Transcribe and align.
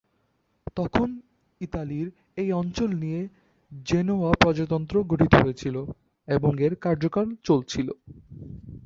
তখন 0.77 1.07
ইতালীর 1.61 2.07
এই 2.37 2.49
অঞ্চল 2.53 2.89
নিয়ে 3.01 3.21
জেনোয়া 3.85 4.31
প্রজাতন্ত্র 4.41 4.95
গঠিত 5.11 5.33
হয়েছিলো 5.41 5.81
এবং 6.27 6.51
এর 6.65 6.73
কার্যকাল 6.85 7.27
চলছিল। 7.47 7.87